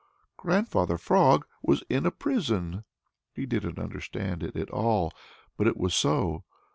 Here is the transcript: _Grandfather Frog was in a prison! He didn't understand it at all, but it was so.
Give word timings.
_Grandfather 0.35 0.97
Frog 0.97 1.45
was 1.61 1.83
in 1.87 2.07
a 2.07 2.11
prison! 2.11 2.85
He 3.35 3.45
didn't 3.45 3.77
understand 3.77 4.41
it 4.41 4.55
at 4.57 4.71
all, 4.71 5.13
but 5.57 5.67
it 5.67 5.77
was 5.77 5.93
so. 5.93 6.43